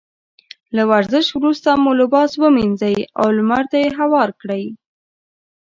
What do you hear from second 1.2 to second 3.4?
وروسته مو لباس ومينځئ او